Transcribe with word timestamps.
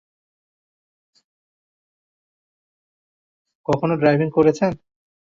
কখনো 3.65 3.93
ডাইভিং 4.01 4.27
করেছেন? 4.37 4.71